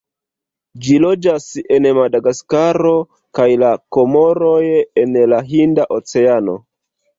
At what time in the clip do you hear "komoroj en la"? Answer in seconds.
3.99-5.45